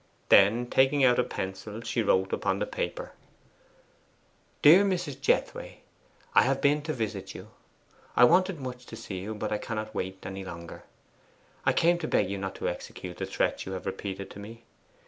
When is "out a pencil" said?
1.03-1.81